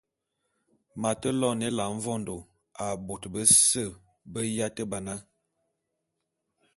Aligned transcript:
M’ate 1.01 1.29
loene 1.39 1.65
Ela 1.69 1.85
mvondô 1.95 2.35
a 2.83 2.85
bôte 3.05 3.27
bese 3.33 3.83
be 4.31 4.39
yate 4.57 4.83
ba 4.91 4.99
na. 5.05 5.13